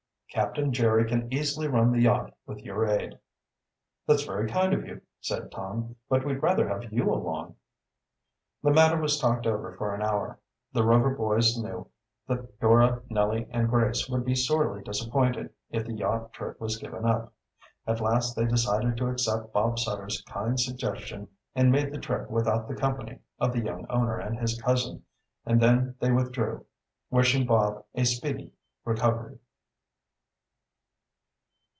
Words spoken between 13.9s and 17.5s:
would be sorely disappointed if the yacht trip was given up.